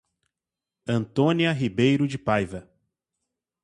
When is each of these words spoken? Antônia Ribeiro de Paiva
Antônia 0.87 1.51
Ribeiro 1.53 2.07
de 2.07 2.17
Paiva 2.17 2.67